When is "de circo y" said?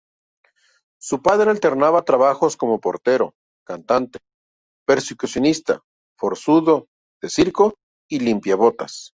7.21-8.19